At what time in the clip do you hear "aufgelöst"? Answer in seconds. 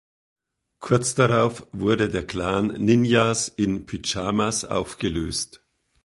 4.65-5.63